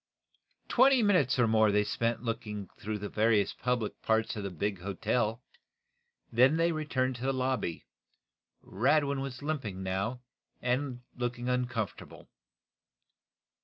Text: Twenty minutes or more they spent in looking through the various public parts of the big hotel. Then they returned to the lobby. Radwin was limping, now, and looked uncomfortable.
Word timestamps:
Twenty 0.67 1.03
minutes 1.03 1.37
or 1.37 1.47
more 1.47 1.71
they 1.71 1.83
spent 1.83 2.21
in 2.21 2.25
looking 2.25 2.69
through 2.79 2.97
the 2.97 3.07
various 3.07 3.53
public 3.53 4.01
parts 4.01 4.35
of 4.35 4.41
the 4.41 4.49
big 4.49 4.79
hotel. 4.81 5.43
Then 6.31 6.57
they 6.57 6.71
returned 6.71 7.17
to 7.17 7.21
the 7.21 7.31
lobby. 7.31 7.85
Radwin 8.63 9.21
was 9.21 9.43
limping, 9.43 9.83
now, 9.83 10.21
and 10.59 11.01
looked 11.15 11.37
uncomfortable. 11.37 12.27